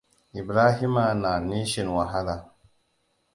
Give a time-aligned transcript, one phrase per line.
[0.39, 2.35] Ibrahima na nishin wahala.